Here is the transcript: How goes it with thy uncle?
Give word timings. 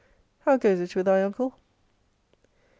How 0.45 0.57
goes 0.57 0.79
it 0.79 0.95
with 0.95 1.05
thy 1.05 1.21
uncle? 1.21 1.59